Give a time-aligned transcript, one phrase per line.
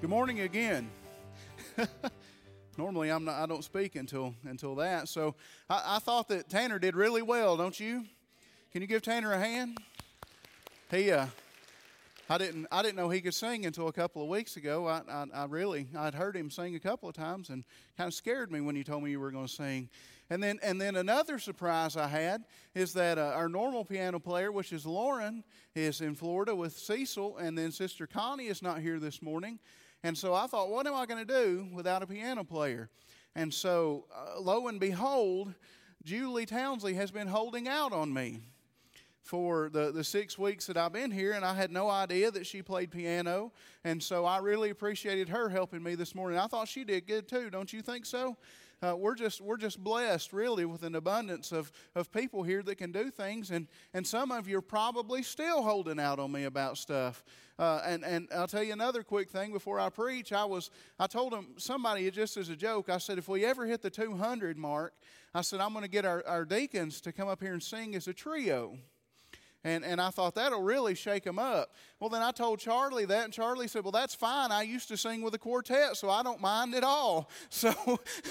[0.00, 0.88] Good morning again.
[2.78, 5.08] Normally, I'm not, I don't speak until until that.
[5.08, 5.34] So
[5.68, 8.04] I, I, thought that Tanner did really well, don't you?
[8.70, 9.78] Can you give Tanner a hand?
[10.92, 11.26] He, uh,
[12.30, 14.86] I didn't I didn't know he could sing until a couple of weeks ago.
[14.86, 17.64] I, I, I really I'd heard him sing a couple of times and
[17.96, 19.88] kind of scared me when you told me you were going to sing.
[20.30, 24.52] And then and then another surprise I had is that uh, our normal piano player,
[24.52, 25.42] which is Lauren,
[25.74, 29.58] is in Florida with Cecil, and then Sister Connie is not here this morning.
[30.02, 32.88] And so I thought, what am I going to do without a piano player?
[33.34, 35.54] And so, uh, lo and behold,
[36.04, 38.40] Julie Townsley has been holding out on me
[39.28, 42.46] for the, the six weeks that I've been here, and I had no idea that
[42.46, 43.52] she played piano.
[43.84, 46.38] And so I really appreciated her helping me this morning.
[46.38, 48.38] I thought she did good too, don't you think so?
[48.82, 52.76] Uh, we're just we're just blessed really with an abundance of, of people here that
[52.76, 56.44] can do things and and some of you are probably still holding out on me
[56.44, 57.24] about stuff.
[57.58, 60.32] Uh, and and I'll tell you another quick thing before I preach.
[60.32, 63.66] I was I told them somebody just as a joke I said if we ever
[63.66, 64.94] hit the 200 mark
[65.34, 67.96] I said I'm going to get our, our deacons to come up here and sing
[67.96, 68.78] as a trio
[69.64, 71.74] and, and I thought that'll really shake them up.
[71.98, 74.52] Well, then I told Charlie that, and Charlie said, Well, that's fine.
[74.52, 77.30] I used to sing with a quartet, so I don't mind at all.
[77.50, 77.74] So,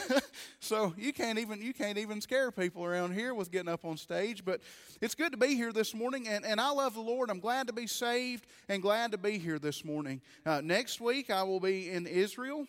[0.60, 3.98] so you can't even you can't even scare people around here with getting up on
[3.98, 4.46] stage.
[4.46, 4.62] But
[5.02, 7.30] it's good to be here this morning, and, and I love the Lord.
[7.30, 10.22] I'm glad to be saved and glad to be here this morning.
[10.46, 12.68] Uh, next week I will be in Israel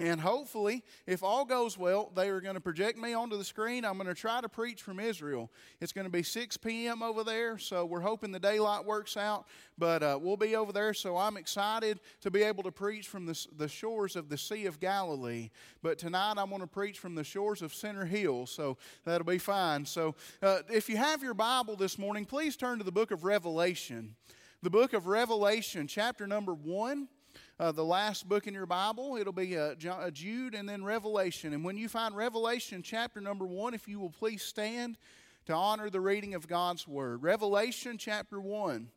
[0.00, 3.84] and hopefully, if all goes well, they are going to project me onto the screen.
[3.84, 5.52] I'm going to try to preach from Israel.
[5.80, 7.00] It's going to be 6 p.m.
[7.00, 9.46] over there, so we're hoping the daylight works out.
[9.78, 13.24] But uh, we'll be over there, so I'm excited to be able to preach from
[13.24, 15.50] the, the shores of the Sea of Galilee.
[15.80, 19.38] But tonight, I'm going to preach from the shores of Center Hill, so that'll be
[19.38, 19.86] fine.
[19.86, 23.22] So uh, if you have your Bible this morning, please turn to the book of
[23.22, 24.16] Revelation.
[24.60, 27.06] The book of Revelation, chapter number 1
[27.58, 29.16] uh, the last book in your Bible.
[29.16, 31.52] It'll be uh, uh, Jude and then Revelation.
[31.52, 34.98] And when you find Revelation chapter number one, if you will please stand
[35.46, 37.22] to honor the reading of God's Word.
[37.22, 38.88] Revelation chapter 1.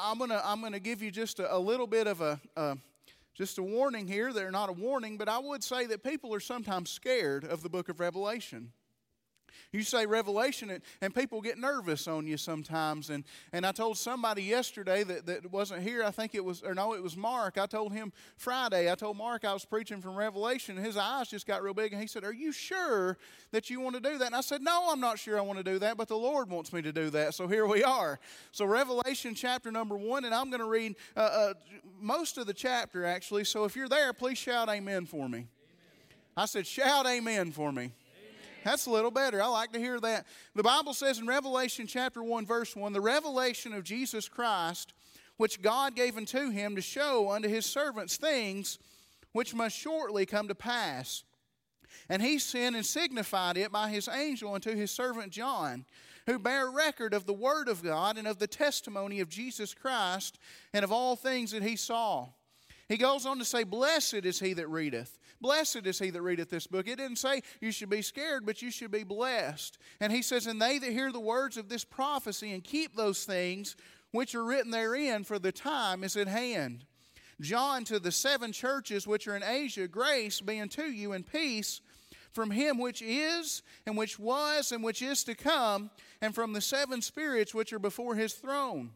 [0.00, 2.76] I'm going to I'm gonna give you just a, a little bit of a, a
[3.34, 4.32] just a warning here.
[4.32, 7.68] They're not a warning, but I would say that people are sometimes scared of the
[7.68, 8.72] book of Revelation.
[9.72, 13.10] You say Revelation, and, and people get nervous on you sometimes.
[13.10, 16.74] And, and I told somebody yesterday that, that wasn't here, I think it was, or
[16.74, 17.58] no, it was Mark.
[17.58, 21.46] I told him Friday, I told Mark I was preaching from Revelation, his eyes just
[21.46, 21.92] got real big.
[21.92, 23.18] And he said, Are you sure
[23.52, 24.26] that you want to do that?
[24.26, 26.50] And I said, No, I'm not sure I want to do that, but the Lord
[26.50, 27.34] wants me to do that.
[27.34, 28.18] So here we are.
[28.52, 31.54] So, Revelation chapter number one, and I'm going to read uh, uh,
[32.00, 33.44] most of the chapter actually.
[33.44, 35.38] So, if you're there, please shout amen for me.
[35.38, 35.46] Amen.
[36.36, 37.92] I said, Shout amen for me.
[38.64, 39.42] That's a little better.
[39.42, 40.26] I like to hear that.
[40.54, 44.94] The Bible says in Revelation chapter 1, verse 1 the revelation of Jesus Christ,
[45.36, 48.78] which God gave unto him to show unto his servants things
[49.32, 51.24] which must shortly come to pass.
[52.08, 55.84] And he sent and signified it by his angel unto his servant John,
[56.26, 60.38] who bare record of the word of God and of the testimony of Jesus Christ
[60.72, 62.28] and of all things that he saw.
[62.94, 66.48] He goes on to say, Blessed is he that readeth Blessed is he that readeth
[66.48, 66.86] this book.
[66.86, 69.78] It didn't say you should be scared, but you should be blessed.
[69.98, 73.24] And he says, And they that hear the words of this prophecy and keep those
[73.24, 73.74] things
[74.12, 76.84] which are written therein, for the time is at hand.
[77.40, 81.80] John to the seven churches which are in Asia, grace be unto you and peace
[82.30, 85.90] from him which is, and which was, and which is to come,
[86.20, 88.92] and from the seven spirits which are before his throne,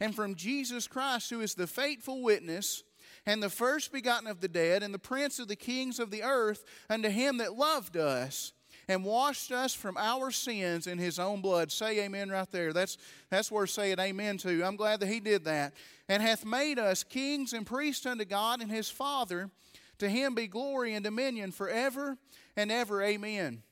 [0.00, 2.82] and from Jesus Christ, who is the faithful witness
[3.26, 6.22] and the first begotten of the dead, and the prince of the kings of the
[6.22, 8.52] earth, unto him that loved us
[8.88, 11.72] and washed us from our sins in his own blood.
[11.72, 12.72] Say amen right there.
[12.72, 12.98] That's,
[13.30, 14.62] that's worth saying amen to.
[14.62, 15.74] I'm glad that he did that.
[16.08, 19.50] And hath made us kings and priests unto God and his Father.
[19.98, 22.18] To him be glory and dominion forever
[22.56, 23.02] and ever.
[23.02, 23.62] Amen.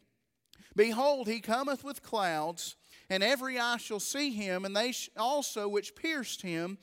[0.75, 2.77] Behold, he cometh with clouds,
[3.11, 6.79] and every eye shall see him, and they also which pierced him,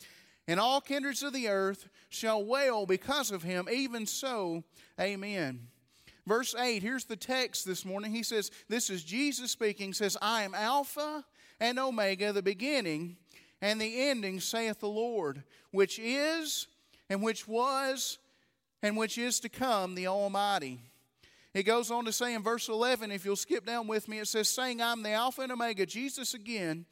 [0.47, 3.67] and all kindreds of the earth shall wail because of him.
[3.71, 4.63] Even so,
[4.99, 5.67] amen.
[6.25, 8.11] Verse 8, here's the text this morning.
[8.11, 11.23] He says, This is Jesus speaking, says, I am Alpha
[11.59, 13.17] and Omega, the beginning
[13.61, 16.67] and the ending, saith the Lord, which is
[17.09, 18.17] and which was
[18.81, 20.79] and which is to come, the Almighty.
[21.53, 24.27] It goes on to say in verse 11, if you'll skip down with me, it
[24.27, 26.85] says, saying, I'm the Alpha and Omega, Jesus again,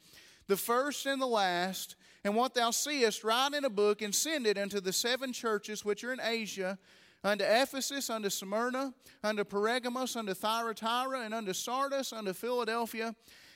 [0.48, 4.46] the first and the last, and what thou seest, write in a book and send
[4.46, 6.78] it unto the seven churches which are in Asia,
[7.24, 8.92] unto Ephesus, unto Smyrna,
[9.22, 13.14] unto Pergamos, unto Thyatira, and unto Sardis, unto Philadelphia,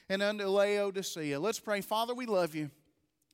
[0.08, 1.38] and unto Laodicea.
[1.38, 1.80] Let's pray.
[1.80, 2.70] Father, we love you.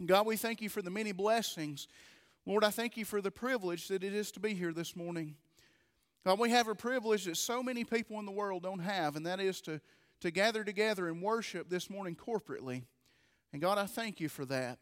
[0.04, 1.88] God, we thank you for the many blessings
[2.48, 5.34] Lord, I thank you for the privilege that it is to be here this morning.
[6.25, 9.26] God, we have a privilege that so many people in the world don't have, and
[9.26, 9.82] that is to,
[10.22, 12.84] to gather together and worship this morning corporately.
[13.52, 14.78] And God, I thank you for that.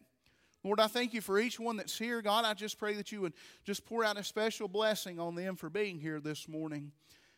[0.67, 2.21] Lord, I thank you for each one that's here.
[2.21, 3.31] God, I just pray that you would
[3.63, 6.91] just pour out a special blessing on them for being here this morning.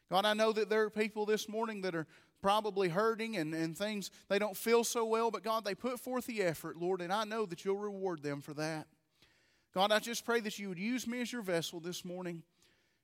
[0.10, 2.08] God, I know that there are people this morning that are
[2.42, 6.26] probably hurting and, and things, they don't feel so well, but God, they put forth
[6.26, 8.88] the effort, Lord, and I know that you'll reward them for that.
[9.76, 12.42] God, I just pray that you would use me as your vessel this morning.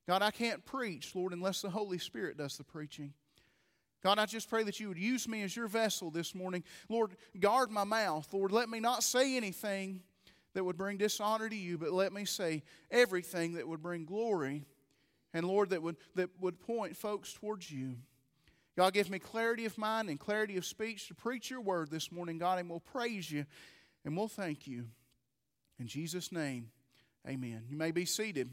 [0.08, 3.14] God, I can't preach, Lord, unless the Holy Spirit does the preaching.
[4.02, 6.64] God, I just pray that you would use me as your vessel this morning.
[6.90, 8.28] Lord, guard my mouth.
[8.34, 10.02] Lord, let me not say anything
[10.56, 14.66] that would bring dishonor to you, but let me say everything that would bring glory
[15.34, 17.98] and Lord, that would, that would point folks towards you.
[18.78, 22.12] God, give me clarity of mind and clarity of speech to preach your word this
[22.12, 23.46] morning, God, and we'll praise you
[24.04, 24.86] and we'll thank you.
[25.78, 26.72] In Jesus' name,
[27.28, 27.66] amen.
[27.70, 28.50] You may be seated.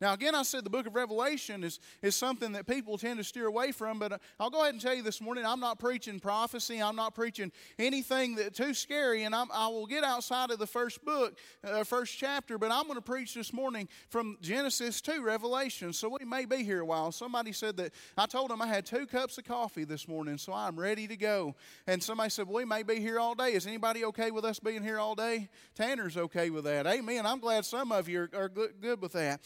[0.00, 3.24] Now, again, I said the book of Revelation is, is something that people tend to
[3.24, 6.18] steer away from, but I'll go ahead and tell you this morning I'm not preaching
[6.20, 6.82] prophecy.
[6.82, 10.66] I'm not preaching anything that too scary, and I'm, i will get outside of the
[10.66, 15.20] first book, uh, first chapter, but I'm going to preach this morning from Genesis to
[15.20, 15.92] Revelation.
[15.92, 17.12] So we may be here a while.
[17.12, 20.52] Somebody said that I told them I had two cups of coffee this morning, so
[20.52, 21.54] I'm ready to go.
[21.86, 23.52] And somebody said, well, We may be here all day.
[23.52, 25.48] Is anybody okay with us being here all day?
[25.74, 26.86] Tanner's okay with that.
[26.86, 27.26] Amen.
[27.26, 29.40] I'm glad some of you are, are good with that.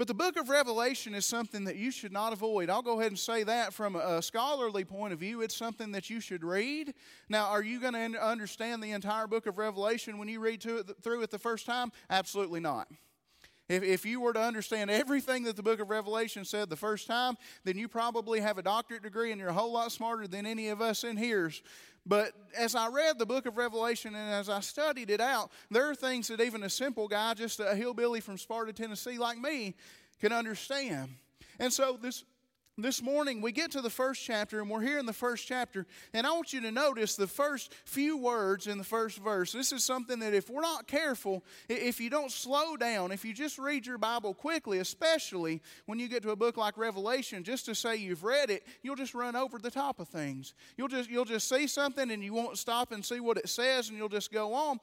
[0.00, 2.70] But the book of Revelation is something that you should not avoid.
[2.70, 5.42] I'll go ahead and say that from a scholarly point of view.
[5.42, 6.94] It's something that you should read.
[7.28, 11.02] Now, are you going to understand the entire book of Revelation when you read it,
[11.02, 11.92] through it the first time?
[12.08, 12.88] Absolutely not.
[13.68, 17.06] If, if you were to understand everything that the book of Revelation said the first
[17.06, 20.46] time, then you probably have a doctorate degree and you're a whole lot smarter than
[20.46, 21.52] any of us in here.
[22.10, 25.88] But as I read the book of Revelation and as I studied it out, there
[25.88, 29.76] are things that even a simple guy, just a hillbilly from Sparta, Tennessee, like me,
[30.20, 31.10] can understand.
[31.60, 32.24] And so this
[32.78, 35.86] this morning we get to the first chapter and we're here in the first chapter
[36.14, 39.52] and i want you to notice the first few words in the first verse.
[39.52, 43.34] This is something that if we're not careful if you don't slow down if you
[43.34, 47.66] just read your bible quickly especially when you get to a book like revelation just
[47.66, 50.54] to say you've read it you'll just run over the top of things.
[50.76, 53.88] You'll just you'll just see something and you won't stop and see what it says
[53.88, 54.78] and you'll just go on.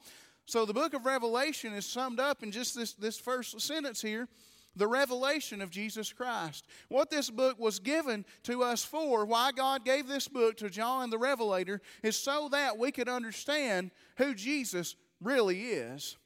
[0.46, 4.28] So the book of revelation is summed up in just this this first sentence here
[4.78, 6.66] the revelation of Jesus Christ.
[6.88, 11.10] What this book was given to us for, why God gave this book to John
[11.10, 16.16] the Revelator, is so that we could understand who Jesus really is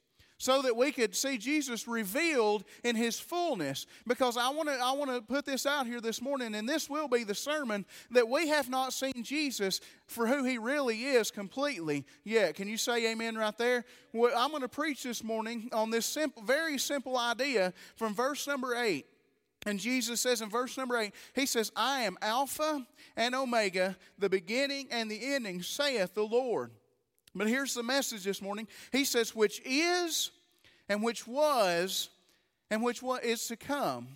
[0.43, 3.85] so that we could see Jesus revealed in his fullness.
[4.05, 6.89] Because I want to I want to put this out here this morning, and this
[6.89, 11.31] will be the sermon that we have not seen Jesus for who he really is
[11.31, 12.55] completely yet.
[12.55, 13.85] Can you say amen right there?
[14.11, 18.45] Well, I'm going to preach this morning on this simple, very simple idea from verse
[18.45, 19.05] number eight.
[19.65, 22.85] And Jesus says in verse number 8, He says, I am Alpha
[23.15, 26.71] and Omega, the beginning and the ending, saith the Lord.
[27.35, 28.67] But here's the message this morning.
[28.91, 30.31] He says, which is,
[30.87, 32.09] and which was,
[32.69, 34.07] and which is to come.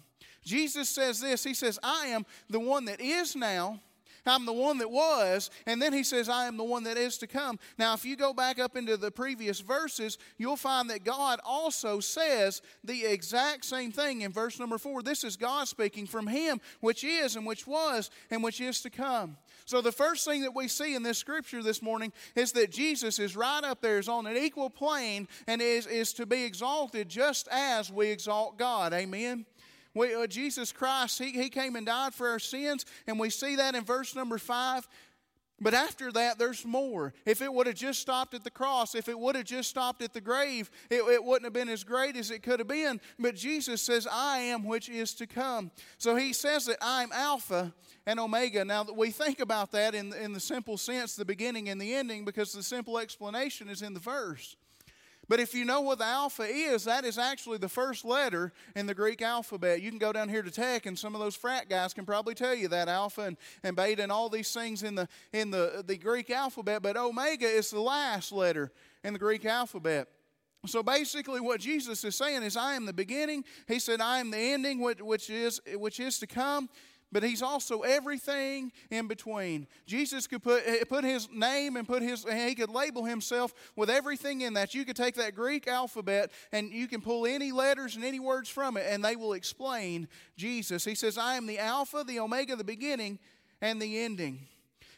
[0.43, 3.79] Jesus says this He says, I am the one that is now.
[4.27, 7.17] I'm the one that was, and then he says, I am the one that is
[7.19, 7.59] to come.
[7.77, 11.99] Now, if you go back up into the previous verses, you'll find that God also
[11.99, 15.01] says the exact same thing in verse number four.
[15.01, 18.89] This is God speaking from Him, which is, and which was, and which is to
[18.89, 19.37] come.
[19.65, 23.19] So, the first thing that we see in this scripture this morning is that Jesus
[23.19, 27.09] is right up there, is on an equal plane, and is, is to be exalted
[27.09, 28.93] just as we exalt God.
[28.93, 29.45] Amen.
[29.97, 33.55] We, uh, Jesus Christ, he, he came and died for our sins, and we see
[33.55, 34.87] that in verse number five.
[35.59, 37.15] But after that, there's more.
[37.25, 40.03] If it would have just stopped at the cross, if it would have just stopped
[40.03, 43.01] at the grave, it, it, wouldn't have been as great as it could have been.
[43.17, 45.71] But Jesus says, I am which is to come.
[45.97, 47.73] So he says that I'm Alpha
[48.05, 48.63] and Omega.
[48.65, 51.95] Now, that we think about that in, in the simple sense, the beginning and the
[51.95, 54.57] ending, because the simple explanation is in the verse.
[55.29, 58.85] But if you know what the alpha is, that is actually the first letter in
[58.85, 59.81] the Greek alphabet.
[59.81, 62.33] You can go down here to tech, and some of those frat guys can probably
[62.33, 65.83] tell you that alpha and, and beta and all these things in the in the,
[65.85, 66.81] the Greek alphabet.
[66.81, 68.71] But omega is the last letter
[69.03, 70.07] in the Greek alphabet.
[70.65, 73.43] So basically, what Jesus is saying is, I am the beginning.
[73.67, 76.69] He said, I am the ending, which is which is to come
[77.11, 79.67] but he's also everything in between.
[79.85, 83.89] Jesus could put, eh, put his name and put his, he could label himself with
[83.89, 84.75] everything in that.
[84.75, 88.49] You could take that Greek alphabet and you can pull any letters and any words
[88.49, 90.83] from it, and they will explain Jesus.
[90.83, 93.19] He says, I am the Alpha, the Omega, the beginning,
[93.61, 94.47] and the ending.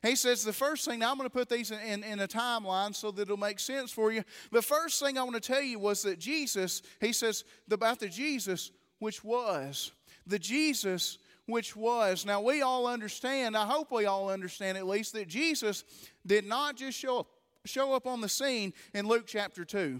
[0.01, 2.27] He says the first thing, now I'm going to put these in, in, in, a
[2.27, 4.23] timeline so that it'll make sense for you.
[4.51, 8.07] The first thing I want to tell you was that Jesus, he says about the
[8.07, 9.91] Jesus which was.
[10.25, 11.17] The Jesus
[11.49, 12.25] which was.
[12.25, 15.83] Now we all understand, I hope we all understand at least, that Jesus
[16.25, 17.27] did not just show up,
[17.65, 19.99] show up on the scene in Luke chapter 2.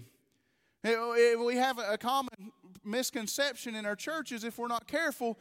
[0.84, 2.30] We have a common
[2.84, 5.38] misconception in our churches if we're not careful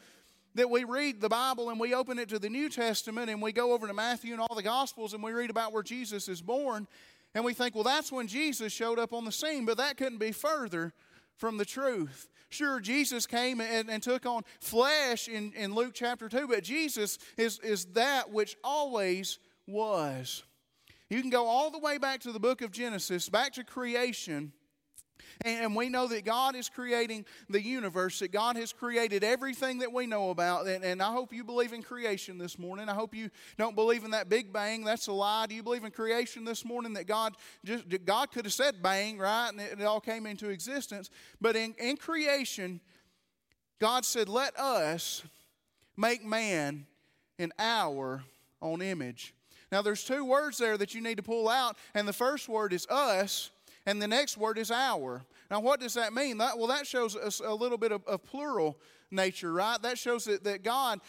[0.55, 3.53] that we read the Bible and we open it to the New Testament and we
[3.53, 6.41] go over to Matthew and all the Gospels and we read about where Jesus is
[6.41, 6.87] born
[7.35, 10.17] and we think, well, that's when Jesus showed up on the scene, but that couldn't
[10.17, 10.91] be further
[11.37, 12.27] from the truth.
[12.49, 17.19] Sure, Jesus came and, and took on flesh in, in Luke chapter 2, but Jesus
[17.37, 19.37] is, is that which always
[19.67, 20.43] was.
[21.09, 24.51] You can go all the way back to the book of Genesis, back to creation,
[25.45, 29.91] and we know that God is creating the universe, that God has created everything that
[29.91, 30.67] we know about.
[30.67, 32.89] And, I hope you believe in creation this morning.
[32.89, 34.83] I hope you don't believe in that big bang.
[34.83, 35.45] That's a lie.
[35.47, 39.17] Do you believe in creation this morning that God just God could have said bang,
[39.17, 39.49] right?
[39.49, 41.09] And it, it all came into existence.
[41.39, 42.81] But in, in creation,
[43.79, 45.23] God said, Let us
[45.95, 46.85] make man
[47.37, 48.23] in our
[48.61, 49.33] own image.
[49.71, 52.73] Now, there's two words there that you need to pull out, and the first word
[52.73, 53.51] is us,
[53.89, 55.23] and the next word is our.
[55.49, 56.37] Now, what does that mean?
[56.37, 58.77] That, well, that shows us a little bit of, of plural
[59.09, 59.81] nature, right?
[59.81, 60.99] That shows that, that God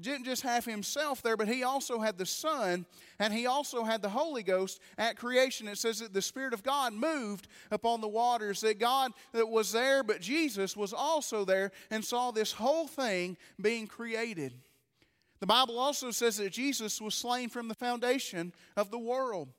[0.00, 2.86] didn't just have himself there, but he also had the Son
[3.20, 5.68] and he also had the Holy Ghost at creation.
[5.68, 9.70] It says that the Spirit of God moved upon the waters, that God that was
[9.70, 14.54] there, but Jesus was also there and saw this whole thing being created.
[15.38, 19.50] The Bible also says that Jesus was slain from the foundation of the world.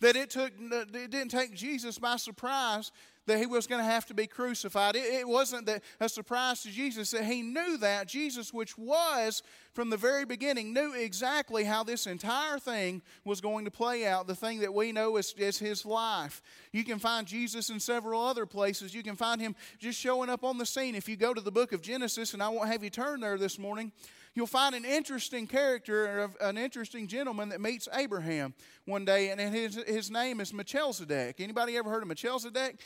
[0.00, 2.92] That it took it didn't take Jesus by surprise
[3.26, 4.96] that he was going to have to be crucified.
[4.96, 9.42] It, it, wasn't that a surprise to Jesus that he knew that Jesus, which was
[9.74, 14.26] from the very beginning, knew exactly how this entire thing was going to play out.
[14.26, 16.42] The thing that we know is, is his life.
[16.72, 18.94] You can find Jesus in several other places.
[18.94, 20.94] You can find him just showing up on the scene.
[20.94, 23.38] If you go to the book of Genesis, and I won't have you turn there
[23.38, 23.92] this morning,
[24.34, 29.76] you'll find an interesting character, an interesting gentleman that meets Abraham one day, and his,
[29.86, 31.40] his name is Melchizedek.
[31.40, 32.80] Anybody ever heard of Melchizedek?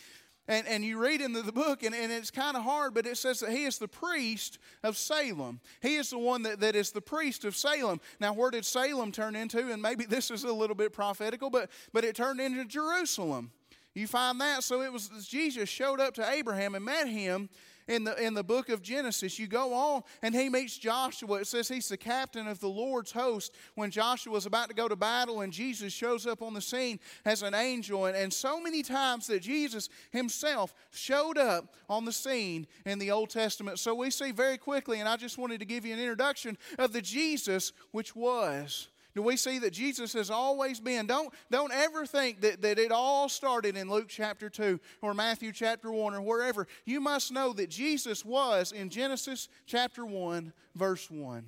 [0.48, 3.16] And, and you read into the book, and, and it's kind of hard, but it
[3.16, 5.60] says that he is the priest of Salem.
[5.82, 8.00] He is the one that, that is the priest of Salem.
[8.20, 9.72] Now, where did Salem turn into?
[9.72, 13.50] And maybe this is a little bit prophetical, but, but it turned into Jerusalem.
[13.94, 14.62] You find that.
[14.62, 17.48] So it was Jesus showed up to Abraham and met him
[17.88, 19.38] in the, in the book of Genesis.
[19.38, 21.40] You go on, and he meets Joshua.
[21.40, 24.88] It says he's the captain of the Lord's host when Joshua was about to go
[24.88, 28.06] to battle, and Jesus shows up on the scene as an angel.
[28.06, 33.10] And, and so many times that Jesus himself showed up on the scene in the
[33.10, 33.78] Old Testament.
[33.78, 36.92] So we see very quickly, and I just wanted to give you an introduction of
[36.92, 41.06] the Jesus which was do we see that Jesus has always been?
[41.06, 45.52] Don't, don't ever think that, that it all started in Luke chapter 2 or Matthew
[45.52, 46.68] chapter 1 or wherever.
[46.85, 51.46] You must know that Jesus was in Genesis chapter 1, verse 1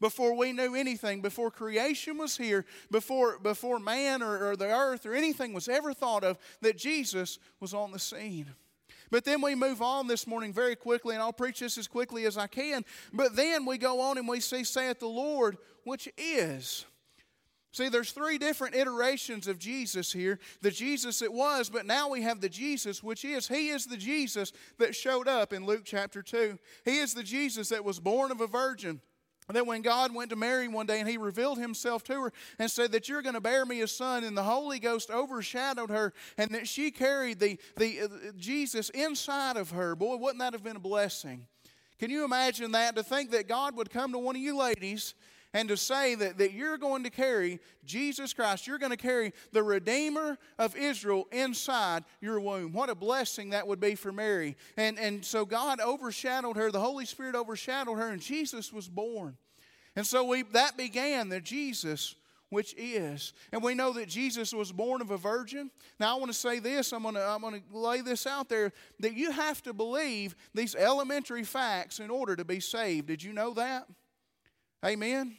[0.00, 5.04] before we knew anything, before creation was here, before, before man or, or, the earth
[5.04, 8.46] or anything was ever thought of, that Jesus was on the scene.
[9.10, 12.26] But then we move on this morning very quickly, and I'll preach this as quickly
[12.26, 12.84] as I can.
[13.12, 16.84] But then we go on and we see, saith the Lord, which is.
[17.72, 20.38] See, there's three different iterations of Jesus here.
[20.62, 23.46] The Jesus it was, but now we have the Jesus which is.
[23.46, 26.58] He is the Jesus that showed up in Luke chapter 2.
[26.84, 29.00] He is the Jesus that was born of a virgin.
[29.50, 32.70] That when God went to Mary one day and he revealed himself to her and
[32.70, 36.12] said that you're going to bear me a son, and the Holy Ghost overshadowed her,
[36.36, 39.96] and that she carried the, the uh, Jesus inside of her.
[39.96, 41.46] Boy, wouldn't that have been a blessing?
[41.98, 42.94] Can you imagine that?
[42.96, 45.14] To think that God would come to one of you ladies
[45.58, 49.32] and to say that, that you're going to carry Jesus Christ, you're going to carry
[49.50, 52.72] the Redeemer of Israel inside your womb.
[52.72, 54.56] What a blessing that would be for Mary.
[54.76, 59.36] And, and so God overshadowed her, the Holy Spirit overshadowed her, and Jesus was born.
[59.96, 62.14] And so we, that began the Jesus
[62.50, 63.32] which is.
[63.50, 65.72] And we know that Jesus was born of a virgin.
[65.98, 68.48] Now, I want to say this, I'm going to, I'm going to lay this out
[68.48, 73.08] there that you have to believe these elementary facts in order to be saved.
[73.08, 73.88] Did you know that?
[74.86, 75.36] Amen?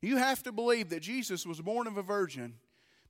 [0.00, 2.54] You have to believe that Jesus was born of a virgin.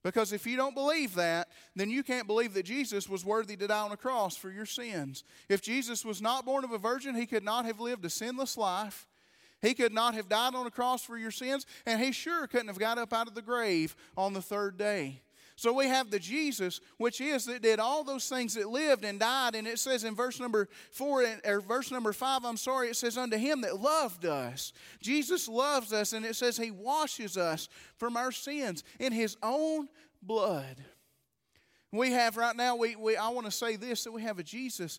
[0.03, 3.67] Because if you don't believe that, then you can't believe that Jesus was worthy to
[3.67, 5.23] die on a cross for your sins.
[5.47, 8.57] If Jesus was not born of a virgin, he could not have lived a sinless
[8.57, 9.07] life.
[9.61, 12.67] He could not have died on a cross for your sins, and he sure couldn't
[12.67, 15.21] have got up out of the grave on the third day.
[15.61, 19.19] So we have the Jesus, which is that did all those things that lived and
[19.19, 19.53] died.
[19.53, 23.15] And it says in verse number four, or verse number five, I'm sorry, it says,
[23.15, 24.73] Unto him that loved us.
[25.01, 29.87] Jesus loves us, and it says he washes us from our sins in his own
[30.23, 30.77] blood.
[31.91, 34.43] We have right now, we, we I want to say this that we have a
[34.43, 34.97] Jesus,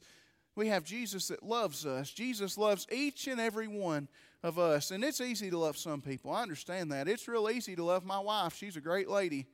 [0.54, 2.09] we have Jesus that loves us.
[2.09, 4.07] Jesus loves each and every one
[4.45, 4.92] of us.
[4.92, 6.31] And it's easy to love some people.
[6.31, 7.09] I understand that.
[7.09, 8.54] It's real easy to love my wife.
[8.54, 9.49] She's a great lady.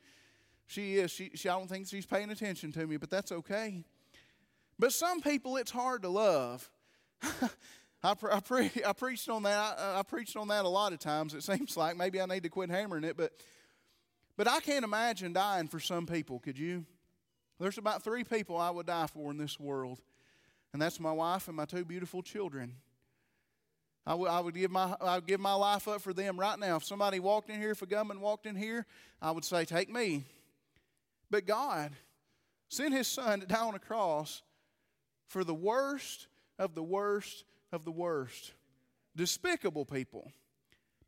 [0.69, 1.11] She is.
[1.11, 3.85] She, she, I don't think she's paying attention to me, but that's okay.
[4.79, 6.71] But some people, it's hard to love.
[8.03, 9.79] I, I, pre, I, preached on that.
[9.79, 11.35] I, I, preached on that a lot of times.
[11.35, 13.33] It seems like maybe I need to quit hammering it, but
[14.37, 16.39] but I can't imagine dying for some people.
[16.39, 16.85] Could you?
[17.59, 20.01] There's about three people I would die for in this world,
[20.73, 22.75] and that's my wife and my two beautiful children.
[24.07, 26.59] I would, I would give my I would give my life up for them right
[26.59, 26.77] now.
[26.77, 28.87] If somebody walked in here, if a gunman walked in here,
[29.21, 30.25] I would say, "Take me."
[31.31, 31.93] But God
[32.69, 34.43] sent his son to die on a cross
[35.27, 38.53] for the worst of the worst of the worst.
[39.17, 40.33] Despicable people.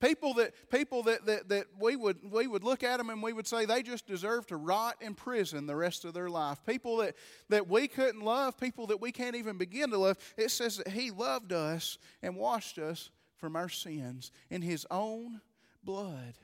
[0.00, 3.34] People that people that, that, that we would we would look at them and we
[3.34, 6.58] would say they just deserve to rot in prison the rest of their life.
[6.66, 7.16] People that,
[7.50, 10.16] that we couldn't love, people that we can't even begin to love.
[10.38, 15.42] It says that He loved us and washed us from our sins in His own
[15.84, 16.34] blood.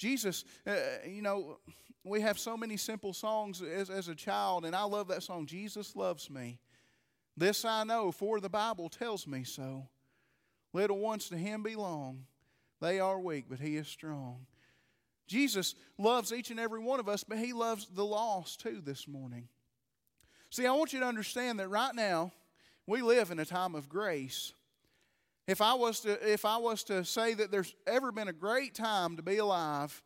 [0.00, 0.72] Jesus, uh,
[1.06, 1.58] you know,
[2.04, 5.44] we have so many simple songs as, as a child, and I love that song,
[5.44, 6.58] Jesus Loves Me.
[7.36, 9.86] This I know, for the Bible tells me so.
[10.72, 12.24] Little ones to him belong.
[12.80, 14.46] They are weak, but he is strong.
[15.26, 19.06] Jesus loves each and every one of us, but he loves the lost too this
[19.06, 19.48] morning.
[20.48, 22.32] See, I want you to understand that right now,
[22.86, 24.54] we live in a time of grace.
[25.50, 28.72] If I was to, if I was to say that there's ever been a great
[28.72, 30.00] time to be alive,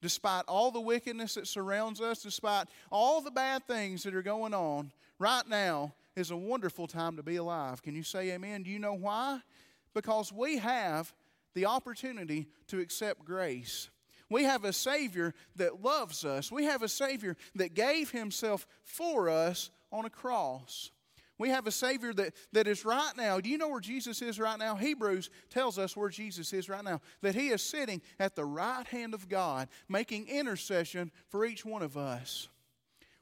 [0.00, 4.54] despite all the wickedness that surrounds us, despite all the bad things that are going
[4.54, 7.82] on, right now is a wonderful time to be alive.
[7.82, 8.62] Can you say amen?
[8.62, 9.42] Do you know why?
[9.92, 11.12] Because we have
[11.52, 13.90] the opportunity to accept grace.
[14.30, 16.50] We have a Savior that loves us.
[16.50, 20.90] We have a Savior that gave Himself for us on a cross.
[21.40, 23.40] We have a Savior that, that is right now.
[23.40, 24.74] Do you know where Jesus is right now?
[24.76, 27.00] Hebrews tells us where Jesus is right now.
[27.22, 31.80] That He is sitting at the right hand of God, making intercession for each one
[31.80, 32.50] of us.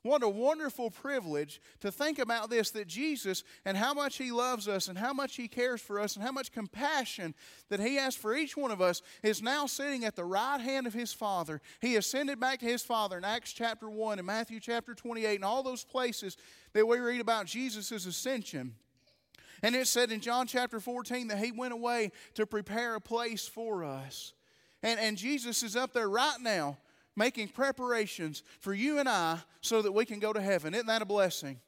[0.09, 4.67] What a wonderful privilege to think about this that Jesus and how much He loves
[4.67, 7.35] us and how much He cares for us and how much compassion
[7.69, 10.87] that He has for each one of us is now sitting at the right hand
[10.87, 11.61] of His Father.
[11.83, 15.45] He ascended back to His Father in Acts chapter 1 and Matthew chapter 28 and
[15.45, 16.39] all those places
[16.73, 18.77] that we read about Jesus' ascension.
[19.63, 23.47] And it said in John chapter 14 that He went away to prepare a place
[23.47, 24.33] for us.
[24.83, 26.79] And, and Jesus is up there right now
[27.19, 30.73] making preparations for you and I so that we can go to heaven.
[30.73, 31.61] Isn't that a blessing?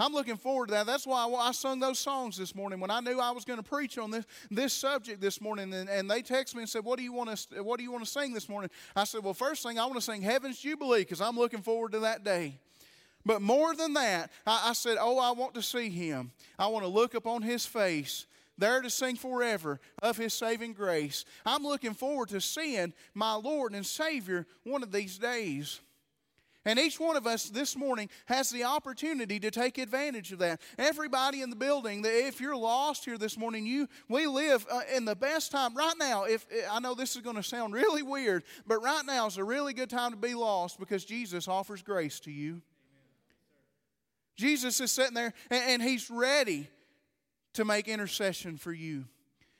[0.00, 0.86] I'm looking forward to that.
[0.86, 3.68] That's why I sung those songs this morning when I knew I was going to
[3.68, 5.74] preach on this, this subject this morning.
[5.74, 7.90] And, and they texted me and said, what do, you want to, what do you
[7.90, 8.70] want to sing this morning?
[8.94, 11.92] I said, Well, first thing, I want to sing Heaven's Jubilee because I'm looking forward
[11.92, 12.58] to that day.
[13.26, 16.30] But more than that, I, I said, Oh, I want to see him.
[16.58, 18.26] I want to look upon his face
[18.58, 21.24] there to sing forever of His saving grace.
[21.46, 25.80] I'm looking forward to seeing my Lord and Savior one of these days.
[26.64, 30.60] And each one of us this morning has the opportunity to take advantage of that.
[30.76, 35.06] Everybody in the building, if you're lost here this morning, you we live uh, in
[35.06, 36.24] the best time right now.
[36.24, 39.44] If I know this is going to sound really weird, but right now is a
[39.44, 42.60] really good time to be lost because Jesus offers grace to you.
[44.36, 46.68] Jesus is sitting there and, and he's ready
[47.54, 49.04] to make intercession for you.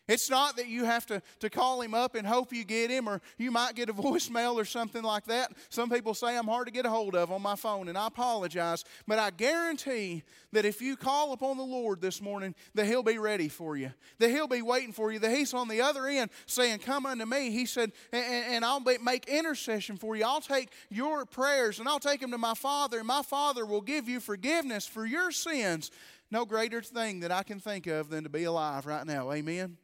[0.08, 3.06] It's not that you have to, to call him up and hope you get him,
[3.06, 5.52] or you might get a voicemail or something like that.
[5.68, 8.06] Some people say I'm hard to get a hold of on my phone, and I
[8.06, 8.84] apologize.
[9.06, 10.22] But I guarantee
[10.52, 13.92] that if you call upon the Lord this morning, that he'll be ready for you,
[14.18, 17.26] that he'll be waiting for you, that he's on the other end saying, Come unto
[17.26, 17.50] me.
[17.50, 20.24] He said, and, and I'll make intercession for you.
[20.24, 23.82] I'll take your prayers and I'll take them to my Father, and my Father will
[23.82, 25.90] give you forgiveness for your sins
[26.30, 29.32] no greater thing that I can think of than to be alive right now.
[29.32, 29.78] Amen.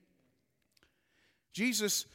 [1.52, 2.06] Jesus,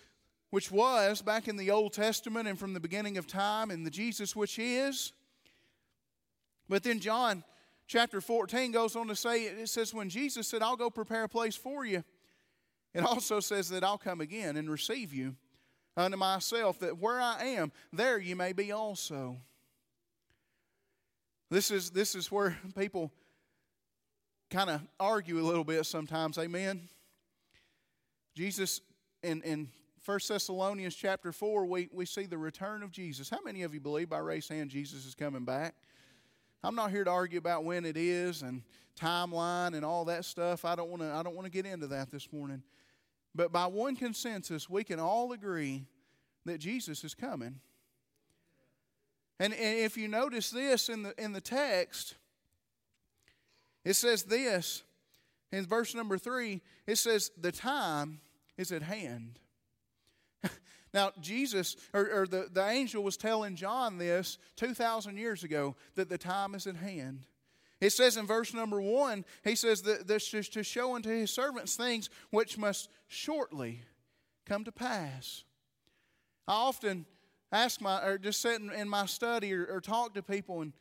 [0.49, 3.91] which was back in the Old Testament and from the beginning of time, and the
[3.91, 5.13] Jesus which is.
[6.67, 7.43] But then John
[7.87, 11.29] chapter 14 goes on to say, it says, when Jesus said, I'll go prepare a
[11.29, 12.03] place for you,
[12.93, 15.35] it also says that I'll come again and receive you
[15.97, 19.37] unto myself, that where I am, there you may be also.
[21.49, 23.11] This is, this is where people
[24.49, 26.37] kind of argue a little bit sometimes.
[26.37, 26.89] Amen.
[28.35, 28.81] Jesus
[29.21, 29.69] in, in
[30.05, 33.29] 1 Thessalonians chapter 4, we, we see the return of Jesus.
[33.29, 35.75] How many of you believe by raised hand Jesus is coming back?
[36.63, 38.63] I'm not here to argue about when it is and
[38.99, 40.65] timeline and all that stuff.
[40.65, 42.63] I don't want to I don't want to get into that this morning.
[43.35, 45.85] But by one consensus, we can all agree
[46.45, 47.59] that Jesus is coming.
[49.39, 52.15] And, and if you notice this in the in the text,
[53.85, 54.83] it says this
[55.51, 58.19] in verse number three, it says, The time
[58.57, 59.39] is at hand.
[60.93, 66.09] now, Jesus, or, or, the, the angel was telling John this 2,000 years ago that
[66.09, 67.25] the time is at hand.
[67.81, 71.31] It says in verse number one, he says that this is to show unto his
[71.31, 73.83] servants things which must shortly
[74.45, 75.45] come to pass.
[76.45, 77.05] I often
[77.51, 80.73] ask my, or just sit in, in my study or, or talk to people, and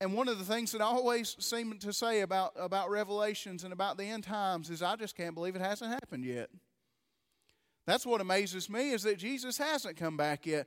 [0.00, 3.72] and one of the things that I always seem to say about, about Revelations and
[3.72, 6.50] about the end times is I just can't believe it hasn't happened yet.
[7.86, 10.66] That's what amazes me is that Jesus hasn't come back yet.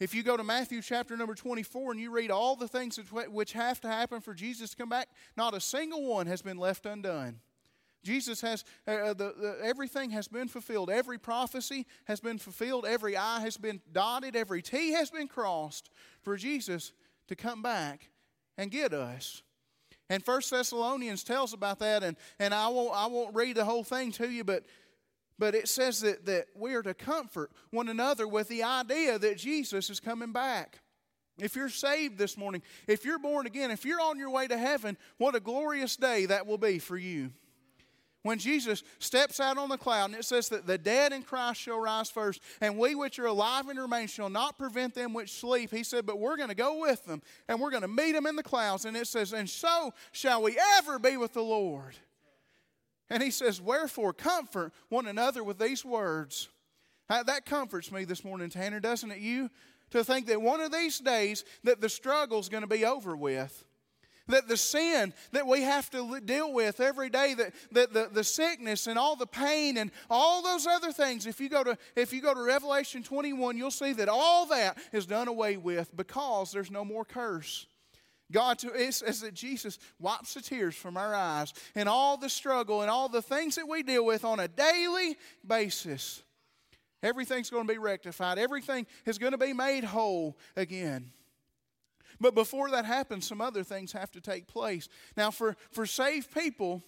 [0.00, 2.98] If you go to Matthew chapter number 24 and you read all the things
[3.30, 6.58] which have to happen for Jesus to come back, not a single one has been
[6.58, 7.40] left undone.
[8.02, 10.90] Jesus has, uh, uh the, the, everything has been fulfilled.
[10.90, 12.84] Every prophecy has been fulfilled.
[12.84, 14.36] Every I has been dotted.
[14.36, 15.90] Every T has been crossed
[16.22, 16.92] for Jesus
[17.28, 18.10] to come back
[18.56, 19.42] and get us.
[20.08, 23.82] And First Thessalonians tells about that, and, and I, won't, I won't read the whole
[23.82, 24.64] thing to you, but,
[25.38, 29.38] but it says that, that we are to comfort one another with the idea that
[29.38, 30.80] Jesus is coming back.
[31.38, 34.56] If you're saved this morning, if you're born again, if you're on your way to
[34.56, 37.32] heaven, what a glorious day that will be for you
[38.26, 41.60] when Jesus steps out on the cloud, and it says that the dead in Christ
[41.60, 45.32] shall rise first, and we which are alive and remain shall not prevent them which
[45.32, 45.70] sleep.
[45.70, 48.26] He said, But we're going to go with them, and we're going to meet them
[48.26, 48.84] in the clouds.
[48.84, 51.94] And it says, And so shall we ever be with the Lord.
[53.08, 56.48] And he says, Wherefore, comfort one another with these words.
[57.08, 59.18] That comforts me this morning, Tanner, doesn't it?
[59.18, 59.50] You
[59.90, 63.64] to think that one of these days that the struggle's going to be over with
[64.28, 68.24] that the sin that we have to deal with every day, that, that the, the
[68.24, 72.12] sickness and all the pain and all those other things, if you, go to, if
[72.12, 76.52] you go to Revelation 21, you'll see that all that is done away with because
[76.52, 77.66] there's no more curse.
[78.32, 82.82] God, it says that Jesus wipes the tears from our eyes and all the struggle
[82.82, 86.22] and all the things that we deal with on a daily basis.
[87.02, 88.38] Everything's going to be rectified.
[88.38, 91.12] Everything is going to be made whole again.
[92.20, 94.88] But before that happens, some other things have to take place.
[95.16, 96.82] Now, for, for saved people,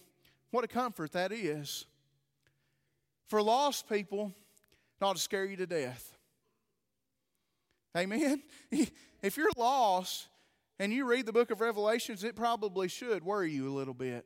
[0.51, 1.85] what a comfort that is.
[3.27, 4.33] For lost people,
[5.01, 6.17] ought to scare you to death.
[7.95, 8.43] Amen?
[9.21, 10.29] If you're lost
[10.79, 14.25] and you read the book of Revelations, it probably should worry you a little bit.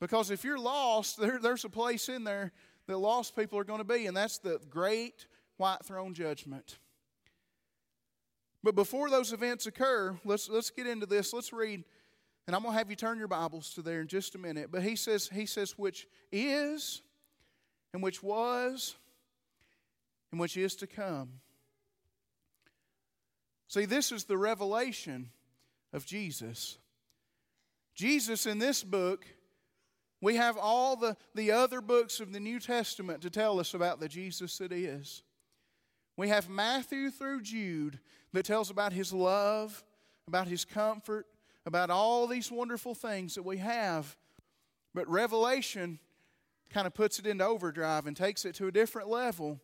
[0.00, 2.52] Because if you're lost, there, there's a place in there
[2.86, 5.26] that lost people are going to be, and that's the great
[5.58, 6.78] white throne judgment.
[8.66, 11.32] But before those events occur, let's, let's get into this.
[11.32, 11.84] Let's read,
[12.48, 14.72] and I'm going to have you turn your Bibles to there in just a minute.
[14.72, 17.00] But he says, he says, which is,
[17.94, 18.96] and which was,
[20.32, 21.34] and which is to come.
[23.68, 25.30] See, this is the revelation
[25.92, 26.76] of Jesus.
[27.94, 29.26] Jesus in this book,
[30.20, 34.00] we have all the, the other books of the New Testament to tell us about
[34.00, 35.22] the Jesus that is.
[36.16, 38.00] We have Matthew through Jude
[38.36, 39.82] that tells about his love,
[40.28, 41.24] about his comfort,
[41.64, 44.14] about all these wonderful things that we have.
[44.92, 45.98] But Revelation
[46.68, 49.58] kind of puts it into overdrive and takes it to a different level.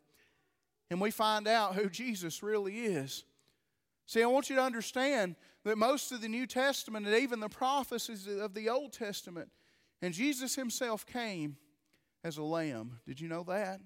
[0.90, 3.24] And we find out who Jesus really is.
[4.06, 7.50] See, I want you to understand that most of the New Testament and even the
[7.50, 9.50] prophecies of the Old Testament,
[10.00, 11.58] and Jesus himself came
[12.24, 13.00] as a lamb.
[13.06, 13.82] Did you know that?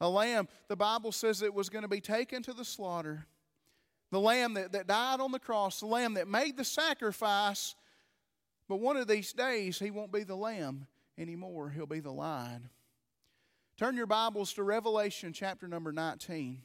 [0.00, 3.26] A lamb, the Bible says it was going to be taken to the slaughter.
[4.10, 7.74] The lamb that, that died on the cross, the lamb that made the sacrifice.
[8.68, 12.70] But one of these days, he won't be the lamb anymore, he'll be the lion.
[13.76, 16.62] Turn your Bibles to Revelation chapter number 19.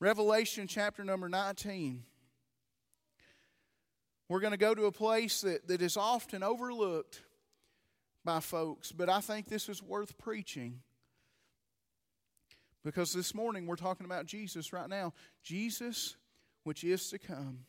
[0.00, 2.04] Revelation chapter number 19.
[4.28, 7.22] We're going to go to a place that, that is often overlooked
[8.24, 10.80] by folks, but I think this is worth preaching.
[12.84, 15.12] Because this morning we're talking about Jesus right now.
[15.42, 16.16] Jesus,
[16.64, 17.60] which is to come.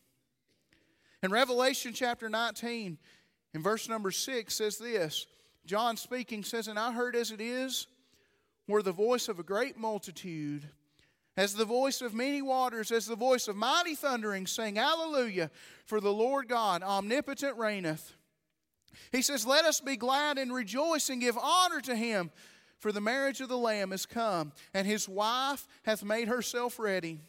[1.21, 2.97] In Revelation chapter 19,
[3.53, 5.27] in verse number 6, says this
[5.65, 7.87] John speaking says, And I heard as it is,
[8.67, 10.69] were the voice of a great multitude,
[11.35, 15.51] as the voice of many waters, as the voice of mighty thundering, saying, Hallelujah,
[15.85, 18.13] for the Lord God omnipotent reigneth.
[19.11, 22.31] He says, Let us be glad and rejoice and give honor to him.
[22.79, 27.19] For the marriage of the Lamb is come, and his wife hath made herself ready.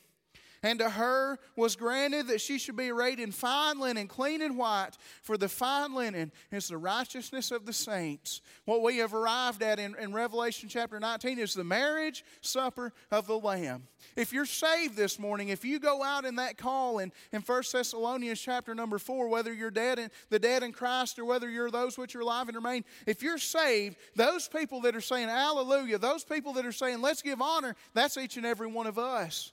[0.63, 4.59] And to her was granted that she should be arrayed in fine linen, clean and
[4.59, 8.43] white, for the fine linen is the righteousness of the saints.
[8.67, 13.27] What we have arrived at in, in Revelation chapter 19 is the marriage supper of
[13.27, 13.85] the Lamb.
[14.17, 17.63] If you're saved this morning, if you go out in that call in, in 1
[17.73, 21.71] Thessalonians chapter number 4, whether you're dead in the dead in Christ or whether you're
[21.71, 25.97] those which are alive and remain, if you're saved, those people that are saying hallelujah,
[25.97, 29.53] those people that are saying let's give honor, that's each and every one of us.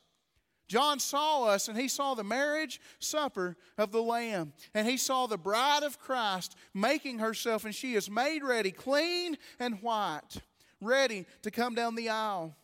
[0.67, 4.53] John saw us and he saw the marriage supper of the Lamb.
[4.73, 9.37] And he saw the bride of Christ making herself, and she is made ready, clean
[9.59, 10.41] and white,
[10.81, 12.55] ready to come down the aisle.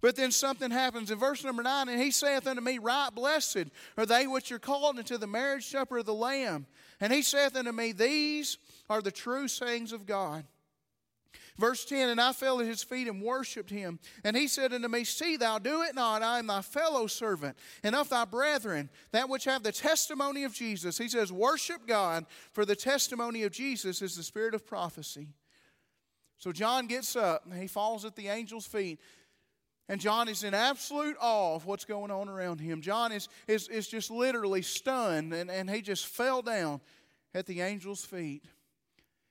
[0.00, 3.66] But then something happens in verse number nine, and he saith unto me, Write blessed
[3.96, 6.66] are they which are called into the marriage supper of the Lamb.
[7.00, 10.44] And he saith unto me, These are the true sayings of God.
[11.58, 13.98] Verse 10 And I fell at his feet and worshipped him.
[14.24, 17.56] And he said unto me, See thou do it not, I am thy fellow servant,
[17.82, 20.96] and of thy brethren, that which have the testimony of Jesus.
[20.96, 25.28] He says, Worship God, for the testimony of Jesus is the spirit of prophecy.
[26.38, 29.00] So John gets up and he falls at the angel's feet.
[29.90, 32.82] And John is in absolute awe of what's going on around him.
[32.82, 36.82] John is, is, is just literally stunned, and, and he just fell down
[37.34, 38.44] at the angel's feet.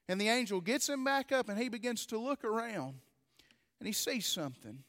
[0.09, 2.95] And the angel gets him back up and he begins to look around
[3.79, 4.83] and he sees something.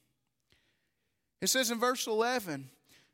[1.41, 2.69] It says in verse 11,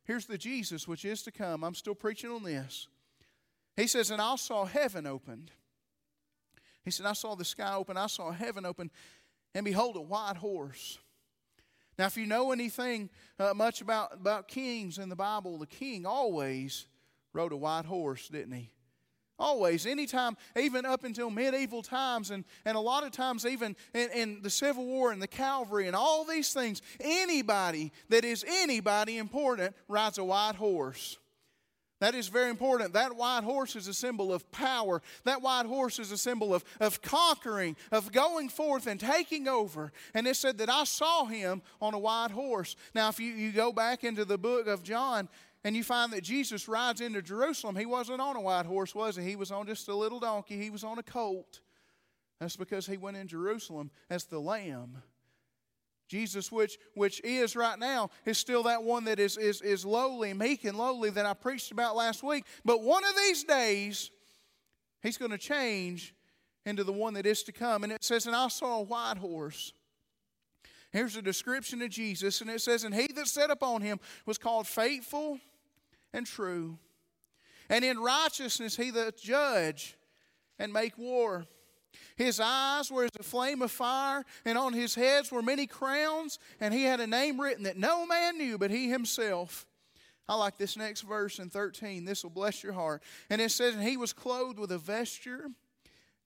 [0.04, 1.64] here's the Jesus which is to come.
[1.64, 2.88] I'm still preaching on this.
[3.76, 5.50] He says, And I saw heaven opened.
[6.84, 8.90] He said, I saw the sky open, I saw heaven open,
[9.54, 10.98] and behold, a white horse.
[11.98, 16.04] Now, if you know anything uh, much about, about kings in the Bible, the king
[16.04, 16.86] always
[17.32, 18.70] rode a white horse, didn't he?
[19.38, 24.10] Always, anytime, even up until medieval times, and, and a lot of times, even in,
[24.10, 29.18] in, the Civil War and the Calvary and all these things, anybody that is anybody
[29.18, 31.18] important rides a white horse.
[32.00, 32.92] That is very important.
[32.92, 35.00] That white horse is a symbol of power.
[35.24, 39.90] That white horse is a symbol of, of conquering, of going forth and taking over.
[40.12, 42.76] And it said that I saw him on a white horse.
[42.94, 45.28] Now, if you, you go back into the book of John,
[45.64, 47.74] and you find that Jesus rides into Jerusalem.
[47.74, 49.22] He wasn't on a white horse, was he?
[49.22, 50.60] He was on just a little donkey.
[50.60, 51.60] He was on a colt.
[52.38, 55.02] That's because he went in Jerusalem as the lamb.
[56.06, 60.34] Jesus, which, which is right now, is still that one that is, is, is lowly,
[60.34, 62.44] meek, and lowly that I preached about last week.
[62.62, 64.10] But one of these days,
[65.02, 66.14] he's going to change
[66.66, 67.84] into the one that is to come.
[67.84, 69.72] And it says, And I saw a white horse.
[70.92, 74.36] Here's a description of Jesus, and it says, And he that sat upon him was
[74.36, 75.40] called faithful
[76.14, 76.78] and true.
[77.68, 79.96] And in righteousness he doth judge
[80.58, 81.46] and make war.
[82.16, 86.38] His eyes were as a flame of fire, and on his heads were many crowns,
[86.60, 89.66] and he had a name written that no man knew but he himself.
[90.28, 92.04] I like this next verse in 13.
[92.04, 93.02] This will bless your heart.
[93.28, 95.50] And it says, And he was clothed with a vesture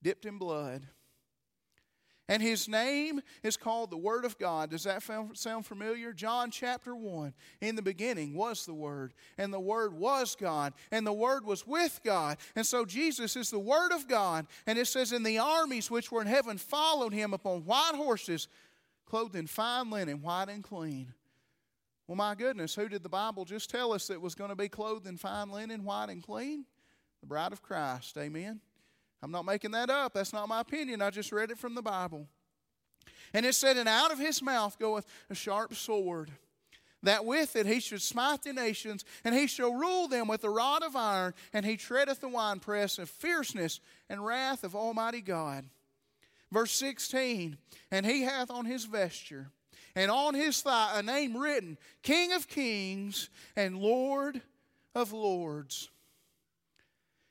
[0.02, 0.82] dipped in blood.
[2.28, 4.70] And his name is called the Word of God.
[4.70, 6.12] Does that sound familiar?
[6.12, 7.32] John chapter 1.
[7.62, 11.66] In the beginning was the Word, and the Word was God, and the Word was
[11.66, 12.36] with God.
[12.54, 14.46] And so Jesus is the Word of God.
[14.66, 18.46] And it says, And the armies which were in heaven followed him upon white horses,
[19.06, 21.14] clothed in fine linen, white and clean.
[22.06, 24.68] Well, my goodness, who did the Bible just tell us that was going to be
[24.68, 26.66] clothed in fine linen, white and clean?
[27.20, 28.16] The bride of Christ.
[28.18, 28.60] Amen.
[29.22, 30.14] I'm not making that up.
[30.14, 31.02] That's not my opinion.
[31.02, 32.28] I just read it from the Bible.
[33.34, 36.30] And it said, And out of his mouth goeth a sharp sword,
[37.02, 40.50] that with it he should smite the nations, and he shall rule them with a
[40.50, 45.64] rod of iron, and he treadeth the winepress of fierceness and wrath of Almighty God.
[46.50, 47.58] Verse 16,
[47.90, 49.50] And he hath on his vesture
[49.94, 54.40] and on his thigh a name written, King of kings and Lord
[54.94, 55.90] of lords.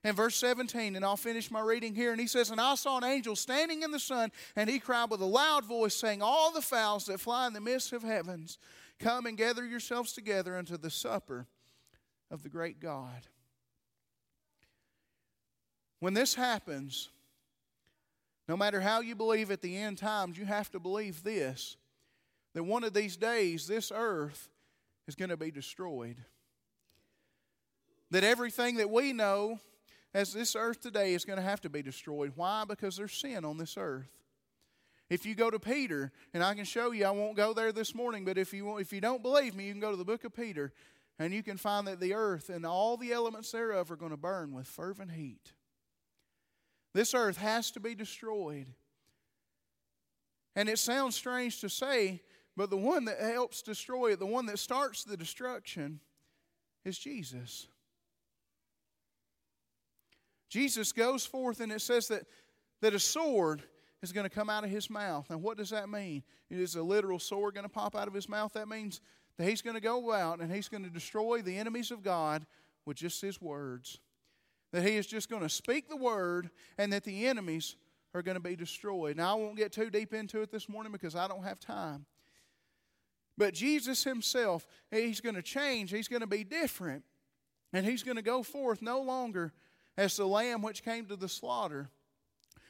[0.07, 2.13] And verse 17, and I'll finish my reading here.
[2.13, 5.11] And he says, And I saw an angel standing in the sun, and he cried
[5.11, 8.57] with a loud voice, saying, All the fowls that fly in the midst of heavens,
[8.99, 11.45] come and gather yourselves together unto the supper
[12.31, 13.27] of the great God.
[15.99, 17.09] When this happens,
[18.47, 21.75] no matter how you believe at the end times, you have to believe this
[22.53, 24.47] that one of these days this earth
[25.05, 26.15] is going to be destroyed.
[28.11, 29.59] That everything that we know
[30.13, 32.33] as this earth today is going to have to be destroyed.
[32.35, 32.63] Why?
[32.67, 34.09] Because there's sin on this earth.
[35.09, 37.95] If you go to Peter, and I can show you, I won't go there this
[37.95, 40.25] morning, but if you, if you don't believe me, you can go to the book
[40.25, 40.73] of Peter,
[41.17, 44.17] and you can find that the earth and all the elements thereof are going to
[44.17, 45.53] burn with fervent heat.
[46.93, 48.67] This earth has to be destroyed.
[50.55, 52.21] And it sounds strange to say,
[52.57, 55.99] but the one that helps destroy it, the one that starts the destruction,
[56.83, 57.67] is Jesus.
[60.49, 62.23] Jesus goes forth and it says that,
[62.81, 63.63] that a sword
[64.01, 65.29] is going to come out of his mouth.
[65.29, 66.23] Now, what does that mean?
[66.49, 68.53] Is a literal sword going to pop out of his mouth?
[68.53, 69.01] That means
[69.37, 72.45] that he's going to go out and he's going to destroy the enemies of God
[72.85, 73.99] with just his words.
[74.71, 77.75] That he is just going to speak the word and that the enemies
[78.13, 79.17] are going to be destroyed.
[79.17, 82.05] Now, I won't get too deep into it this morning because I don't have time.
[83.37, 87.03] But Jesus himself, he's going to change, he's going to be different,
[87.71, 89.53] and he's going to go forth no longer
[89.97, 91.89] as the lamb which came to the slaughter.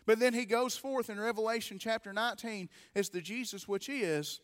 [0.05, 4.39] But then he goes forth in Revelation chapter 19 as the Jesus which is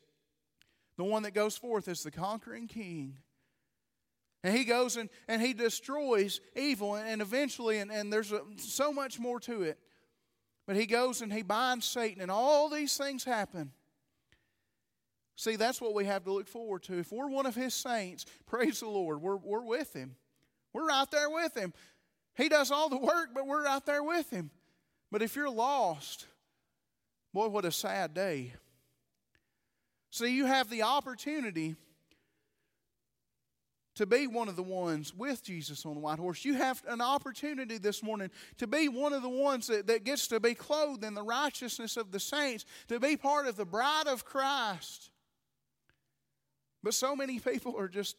[0.97, 3.17] the one that goes forth as the conquering king.
[4.43, 8.41] And he goes and, and he destroys evil, and, and eventually, and, and there's a,
[8.57, 9.79] so much more to it.
[10.67, 13.71] But he goes and he binds Satan, and all these things happen.
[15.35, 16.99] See, that's what we have to look forward to.
[16.99, 20.15] If we're one of his saints, praise the Lord, we're, we're with him.
[20.73, 21.73] We're right there with him.
[22.35, 24.49] He does all the work, but we're out there with him.
[25.11, 26.25] But if you're lost,
[27.33, 28.53] boy, what a sad day.
[30.09, 31.75] See, you have the opportunity
[33.95, 36.43] to be one of the ones with Jesus on the white horse.
[36.43, 40.27] You have an opportunity this morning to be one of the ones that, that gets
[40.27, 44.07] to be clothed in the righteousness of the saints, to be part of the bride
[44.07, 45.11] of Christ.
[46.81, 48.17] But so many people are just,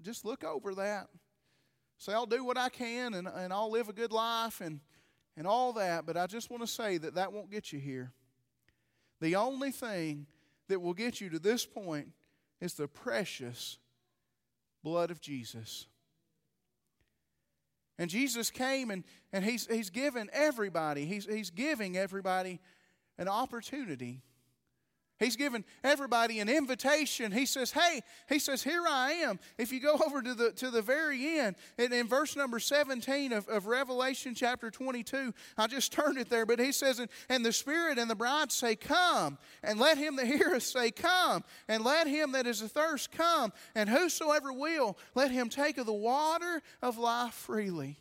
[0.00, 1.08] just look over that.
[1.98, 4.80] Say, I'll do what I can and, and I'll live a good life and,
[5.36, 6.06] and all that.
[6.06, 8.12] But I just want to say that that won't get you here.
[9.20, 10.26] The only thing
[10.68, 12.08] that will get you to this point
[12.60, 13.78] is the precious
[14.82, 15.86] blood of Jesus.
[17.98, 22.60] And Jesus came and, and he's, he's given everybody, he's, he's giving everybody
[23.18, 24.22] an opportunity
[25.18, 27.32] He's given everybody an invitation.
[27.32, 29.38] He says, Hey, he says, Here I am.
[29.56, 33.32] If you go over to the, to the very end, and in verse number 17
[33.32, 37.52] of, of Revelation chapter 22, I just turned it there, but he says, and, the
[37.52, 42.06] Spirit and the bride say, Come, and let him that heareth say, Come, and let
[42.06, 46.98] him that is athirst come, and whosoever will, let him take of the water of
[46.98, 47.98] life freely.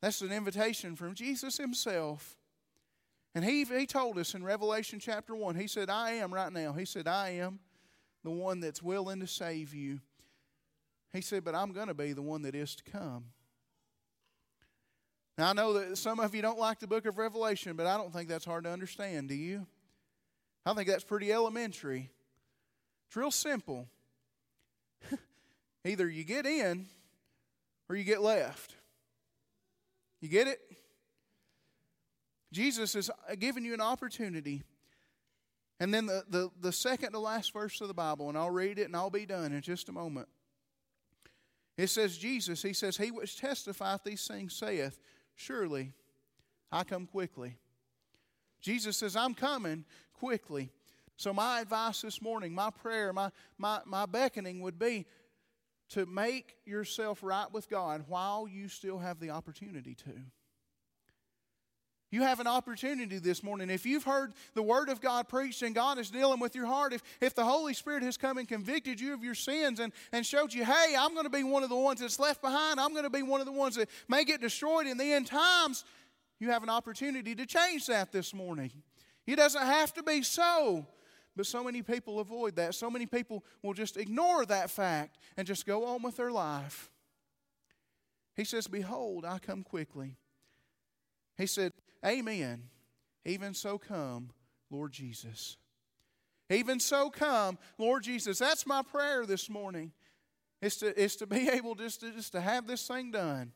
[0.00, 2.36] That's an invitation from Jesus himself.
[3.34, 6.72] And he, he told us in Revelation chapter 1, he said, I am right now.
[6.72, 7.60] He said, I am
[8.24, 10.00] the one that's willing to save you.
[11.12, 13.26] He said, but I'm going to be the one that is to come.
[15.38, 17.96] Now, I know that some of you don't like the book of Revelation, but I
[17.96, 19.66] don't think that's hard to understand, do you?
[20.64, 22.10] I think that's pretty elementary.
[23.08, 23.88] It's real simple.
[25.84, 26.86] Either you get in
[27.88, 28.76] or you get left.
[30.20, 30.60] You get it?
[32.52, 34.62] Jesus is giving you an opportunity.
[35.80, 38.78] And then the, the, the second to last verse of the Bible, and I'll read
[38.78, 40.28] it and I'll be done in just a moment.
[41.76, 44.98] It says, Jesus, he says, He which testifieth these things saith,
[45.34, 45.92] Surely
[46.70, 47.56] I come quickly.
[48.60, 50.70] Jesus says, I'm coming quickly.
[51.16, 55.06] So, my advice this morning, my prayer, my, my, my beckoning would be
[55.90, 60.12] to make yourself right with God while you still have the opportunity to.
[62.12, 63.70] You have an opportunity this morning.
[63.70, 66.92] If you've heard the Word of God preached and God is dealing with your heart,
[66.92, 70.24] if, if the Holy Spirit has come and convicted you of your sins and, and
[70.26, 72.92] showed you, hey, I'm going to be one of the ones that's left behind, I'm
[72.92, 75.86] going to be one of the ones that may get destroyed in the end times,
[76.38, 78.70] you have an opportunity to change that this morning.
[79.26, 80.86] It doesn't have to be so.
[81.34, 82.74] But so many people avoid that.
[82.74, 86.90] So many people will just ignore that fact and just go on with their life.
[88.36, 90.16] He says, Behold, I come quickly.
[91.38, 91.72] He said,
[92.04, 92.64] Amen.
[93.24, 94.30] Even so come,
[94.70, 95.56] Lord Jesus.
[96.50, 98.38] Even so come, Lord Jesus.
[98.38, 99.92] That's my prayer this morning.
[100.60, 103.52] It's to, is to be able just to, just to have this thing done.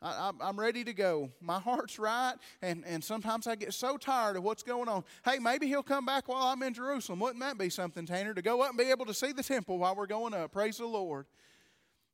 [0.00, 1.30] I, am ready to go.
[1.40, 5.02] My heart's right, and, and sometimes I get so tired of what's going on.
[5.24, 7.18] Hey, maybe he'll come back while I'm in Jerusalem.
[7.18, 9.78] Wouldn't that be something, Tanner, to go up and be able to see the temple
[9.78, 10.52] while we're going up?
[10.52, 11.26] Praise the Lord.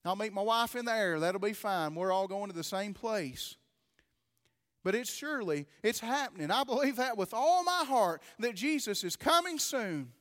[0.02, 1.20] I'll meet my wife in the air.
[1.20, 1.94] That'll be fine.
[1.94, 3.56] We're all going to the same place
[4.84, 6.50] but it's surely it's happening.
[6.50, 10.12] I believe that with all my heart that Jesus is coming soon.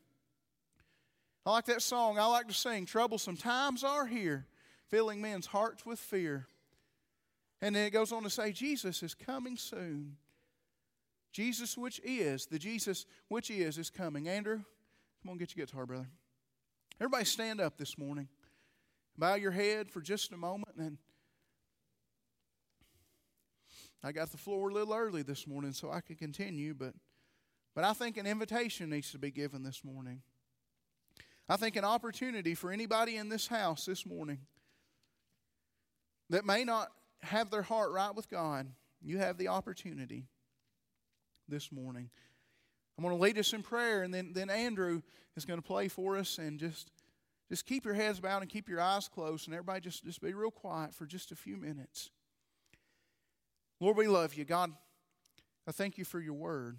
[1.45, 2.17] I like that song.
[2.17, 2.85] I like to sing.
[2.85, 4.47] Troublesome times are here,
[4.87, 6.47] filling men's hearts with fear.
[7.61, 10.15] And then it goes on to say, Jesus is coming soon.
[11.33, 14.29] Jesus, which is, the Jesus which is, is coming.
[14.29, 14.61] Andrew,
[15.21, 16.07] come on, get your guitar, brother.
[17.01, 18.29] Everybody stand up this morning.
[19.17, 20.97] Bow your head for just a moment and
[24.03, 26.93] I got the floor a little early this morning so I could continue, but,
[27.73, 30.21] but I think an invitation needs to be given this morning.
[31.47, 34.39] I think an opportunity for anybody in this house this morning
[36.29, 36.89] that may not
[37.21, 38.67] have their heart right with God,
[39.01, 40.27] you have the opportunity
[41.47, 42.09] this morning.
[42.97, 45.01] I'm going to lead us in prayer, and then, then Andrew
[45.35, 46.37] is going to play for us.
[46.37, 46.91] And just,
[47.49, 50.33] just keep your heads bowed and keep your eyes closed, and everybody just, just be
[50.33, 52.11] real quiet for just a few minutes.
[53.83, 54.45] Lord, we love you.
[54.45, 54.71] God,
[55.67, 56.77] I thank you for your word.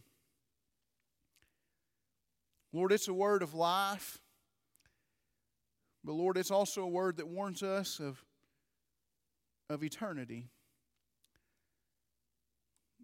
[2.72, 4.22] Lord, it's a word of life.
[6.02, 8.24] But Lord, it's also a word that warns us of,
[9.68, 10.48] of eternity.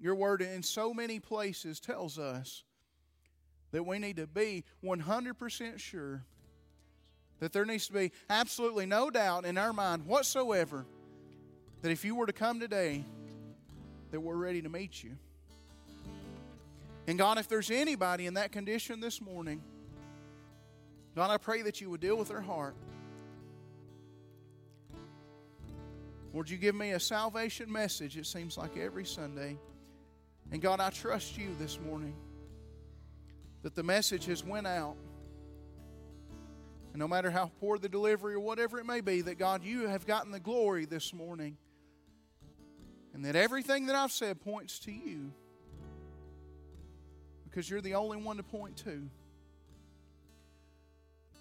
[0.00, 2.64] Your word in so many places tells us
[3.70, 6.24] that we need to be 100% sure
[7.38, 10.86] that there needs to be absolutely no doubt in our mind whatsoever
[11.82, 13.04] that if you were to come today,
[14.10, 15.16] that we're ready to meet you.
[17.06, 19.62] And God, if there's anybody in that condition this morning,
[21.16, 22.74] God, I pray that you would deal with their heart.
[26.32, 29.58] Lord, you give me a salvation message, it seems like every Sunday.
[30.52, 32.14] And God, I trust you this morning
[33.62, 34.96] that the message has went out.
[36.92, 39.88] And no matter how poor the delivery or whatever it may be, that God, you
[39.88, 41.56] have gotten the glory this morning.
[43.14, 45.32] And that everything that I've said points to you.
[47.44, 49.08] Because you're the only one to point to.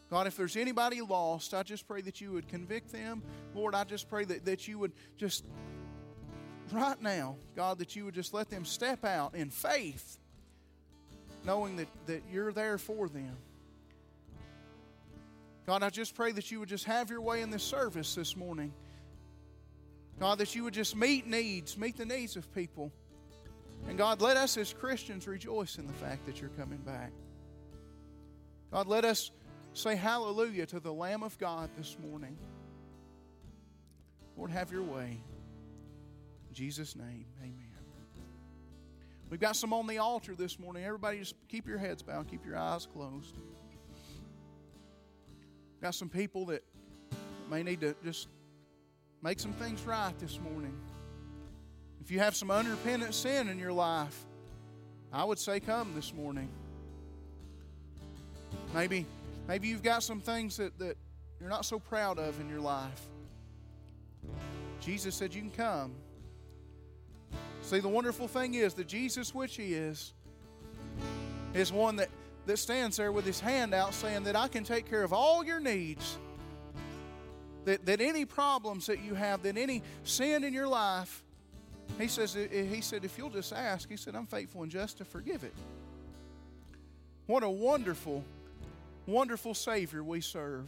[0.10, 3.22] God, if there's anybody lost, I just pray that you would convict them.
[3.54, 5.46] Lord, I just pray that, that you would just,
[6.72, 10.18] right now, God, that you would just let them step out in faith,
[11.46, 13.38] knowing that, that you're there for them.
[15.68, 18.36] God, I just pray that you would just have your way in this service this
[18.36, 18.74] morning.
[20.20, 22.92] God, that you would just meet needs, meet the needs of people.
[23.88, 27.12] And God, let us as Christians rejoice in the fact that you're coming back.
[28.72, 29.32] God, let us
[29.74, 32.38] say hallelujah to the Lamb of God this morning.
[34.38, 35.22] Lord, have your way.
[36.50, 37.70] In Jesus' name, amen.
[39.30, 40.84] We've got some on the altar this morning.
[40.84, 43.36] Everybody just keep your heads bowed, keep your eyes closed.
[45.82, 46.64] Got some people that
[47.50, 48.28] may need to just
[49.22, 50.74] make some things right this morning.
[52.02, 54.26] If you have some unrepentant sin in your life,
[55.12, 56.50] I would say come this morning.
[58.74, 59.06] Maybe
[59.50, 60.96] Maybe you've got some things that, that
[61.40, 63.02] you're not so proud of in your life.
[64.80, 65.96] Jesus said you can come.
[67.64, 70.14] See, the wonderful thing is that Jesus, which He is,
[71.56, 72.10] is one that,
[72.46, 75.44] that stands there with His hand out saying that I can take care of all
[75.44, 76.20] your needs.
[77.70, 81.24] That, that any problems that you have, that any sin in your life,
[82.00, 85.06] He says, He said, if you'll just ask, He said, I'm faithful and just to
[85.06, 85.54] forgive it.
[87.28, 88.24] What a wonderful
[89.06, 90.68] wonderful Savior we serve.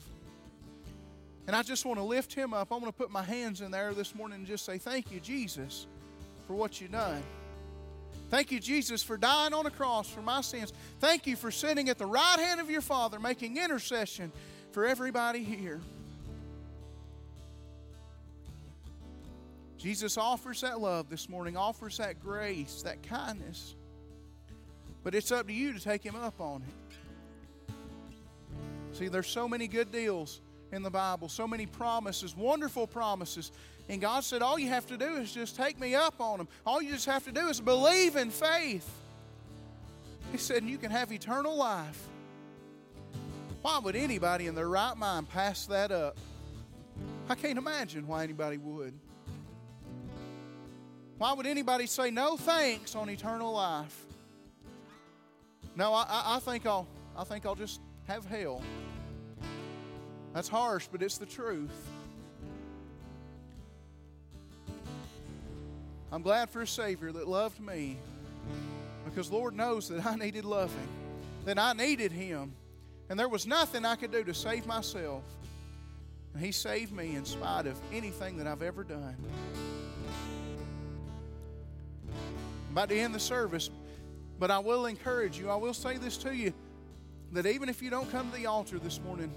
[1.48, 2.72] And I just want to lift him up.
[2.72, 5.20] I'm going to put my hands in there this morning and just say, Thank you,
[5.20, 5.88] Jesus,
[6.46, 7.24] for what you've done.
[8.30, 10.72] Thank you, Jesus, for dying on a cross for my sins.
[11.00, 14.32] Thank you for sitting at the right hand of your Father, making intercession
[14.72, 15.82] for everybody here.
[19.82, 23.76] Jesus offers that love this morning, offers that grace, that kindness.
[25.04, 27.74] But it's up to you to take him up on it.
[28.94, 30.40] See, there's so many good deals
[30.72, 33.52] in the Bible, so many promises, wonderful promises.
[33.90, 36.48] And God said, All you have to do is just take me up on them.
[36.64, 38.88] All you just have to do is believe in faith.
[40.32, 42.08] He said, You can have eternal life.
[43.64, 46.20] Why would anybody in their right mind pass that up?
[47.28, 48.94] I can't imagine why anybody would.
[51.22, 53.96] Why would anybody say no thanks on eternal life?
[55.76, 58.64] No, I, I think I'll I think I'll just have hell.
[60.34, 61.70] That's harsh, but it's the truth.
[66.12, 67.98] I'm glad for a Savior that loved me
[69.06, 70.90] because Lord knows that I needed loving,
[71.46, 72.52] that I needed Him,
[73.12, 75.22] and there was nothing I could do to save myself.
[76.34, 79.18] And He saved me in spite of anything that I've ever done.
[82.72, 83.70] About to end the service,
[84.40, 86.54] but I will encourage you, I will say this to you
[87.32, 89.32] that even if you don't come to the altar this morning,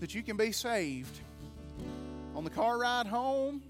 [0.00, 1.18] that you can be saved.
[2.34, 3.62] On the car ride home,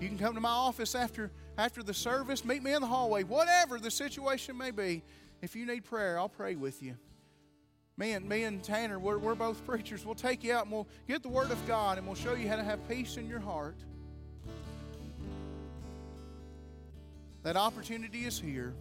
[0.00, 3.22] you can come to my office after after the service, meet me in the hallway,
[3.22, 5.02] whatever the situation may be.
[5.40, 6.96] If you need prayer, I'll pray with you.
[7.96, 10.04] Me and me and Tanner, we're, we're both preachers.
[10.04, 12.48] We'll take you out and we'll get the Word of God and we'll show you
[12.48, 13.76] how to have peace in your heart.
[17.44, 18.72] That opportunity is here.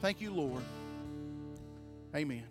[0.00, 0.62] Thank you, Lord.
[2.14, 2.44] Amen.